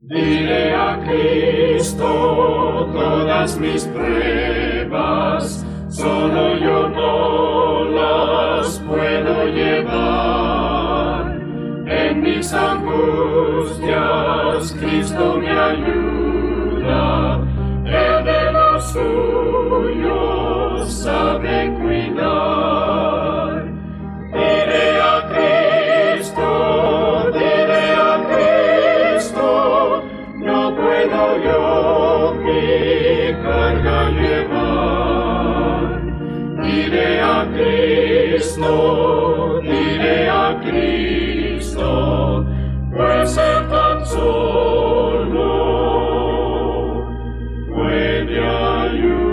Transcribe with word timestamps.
Diré 0.00 0.76
a 0.76 1.00
Cristo 1.04 2.88
todas 2.92 3.58
mis 3.58 3.84
pruebas, 3.86 5.66
solo 5.88 6.56
yo 6.56 6.88
no 6.88 7.82
las 7.84 8.78
puedo 8.86 9.48
llevar. 9.48 11.36
En 11.88 12.22
mis 12.22 12.54
angustias 12.54 13.96
Cristo 14.78 15.38
me 15.38 15.50
ayuda, 15.50 17.40
Él 17.84 18.24
de 18.24 18.52
los 18.52 18.92
suyos 18.92 20.92
sabe 20.92 21.74
cuidar. 21.74 21.87
No 31.06 31.06
puedo 31.06 31.38
yo 31.44 32.34
mi 32.42 33.32
carga 33.42 34.10
llevar. 34.10 35.86
Diré 36.62 37.20
a 37.20 37.46
Cristo, 37.54 38.70
diré 39.62 40.28
a 40.28 40.60
Cristo, 40.60 42.44
pues 42.96 43.36
Él 43.38 43.68
tan 43.68 44.06
solo 44.06 45.48
puede 47.68 48.40
ayudar. 48.40 49.28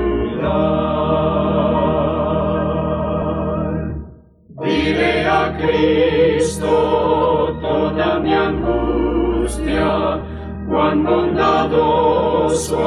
Diré 4.64 5.26
a 5.26 5.58
Cristo 5.58 6.70
toda 7.62 8.20
mi 8.20 8.34
angustia, 8.34 8.65
tan 10.96 11.04
bondadoso 11.04 12.78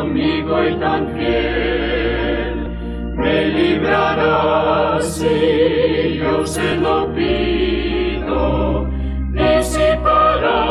amigo 0.00 0.64
y 0.64 0.74
tan 0.76 1.06
fiel, 1.14 2.68
me 3.16 3.46
librará 3.46 5.00
si 5.00 6.18
yo 6.18 6.46
se 6.46 6.76
lo 6.76 7.12
pido, 7.14 8.86
disipará 9.32 10.62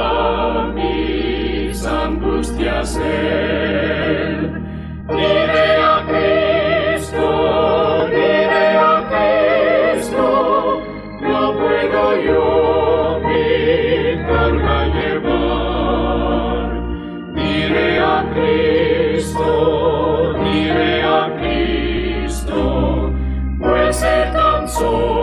mis 0.75 1.85
angustias. 1.85 2.97
Él. 2.97 3.66
Cristo, 18.37 20.35
vive 20.43 21.01
a 21.01 21.35
Cristo, 21.39 23.11
pues 23.59 24.03
el 24.03 24.31
tan 24.31 24.69
solo. 24.69 25.16